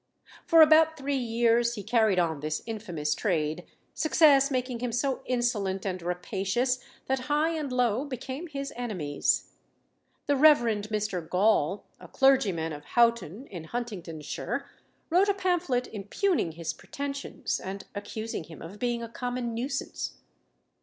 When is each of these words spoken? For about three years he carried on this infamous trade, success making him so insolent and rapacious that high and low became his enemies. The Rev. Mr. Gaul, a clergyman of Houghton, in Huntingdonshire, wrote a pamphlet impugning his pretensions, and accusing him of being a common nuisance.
For 0.47 0.63
about 0.63 0.97
three 0.97 1.13
years 1.15 1.75
he 1.75 1.83
carried 1.83 2.17
on 2.17 2.39
this 2.39 2.63
infamous 2.65 3.13
trade, 3.13 3.65
success 3.93 4.49
making 4.49 4.79
him 4.79 4.91
so 4.91 5.21
insolent 5.27 5.85
and 5.85 6.01
rapacious 6.01 6.79
that 7.05 7.19
high 7.29 7.51
and 7.51 7.71
low 7.71 8.03
became 8.05 8.47
his 8.47 8.73
enemies. 8.75 9.51
The 10.25 10.35
Rev. 10.35 10.57
Mr. 10.89 11.29
Gaul, 11.29 11.83
a 11.99 12.07
clergyman 12.07 12.73
of 12.73 12.83
Houghton, 12.83 13.45
in 13.45 13.65
Huntingdonshire, 13.65 14.65
wrote 15.11 15.29
a 15.29 15.35
pamphlet 15.35 15.85
impugning 15.93 16.53
his 16.53 16.73
pretensions, 16.73 17.59
and 17.59 17.85
accusing 17.93 18.45
him 18.45 18.59
of 18.63 18.79
being 18.79 19.03
a 19.03 19.07
common 19.07 19.53
nuisance. 19.53 20.13